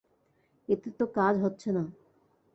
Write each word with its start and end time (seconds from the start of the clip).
এতে 0.69 0.89
তো 0.91 1.05
কাজ 1.15 1.33
হচ্ছে 1.43 1.69
না। 1.71 1.83